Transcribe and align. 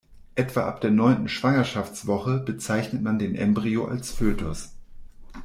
Etwa 0.33 0.65
ab 0.65 0.81
der 0.81 0.89
neunten 0.89 1.27
Schwangerschaftswoche 1.29 2.39
bezeichnet 2.39 3.03
man 3.03 3.19
den 3.19 3.35
Embryo 3.35 3.85
als 3.85 4.09
Fötus. 4.09 4.71